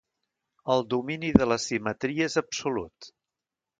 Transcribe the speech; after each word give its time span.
El 0.75 0.81
domini 0.93 1.29
de 1.41 1.47
la 1.51 1.59
simetria 1.67 2.31
és 2.31 2.39
absolut. 2.45 3.11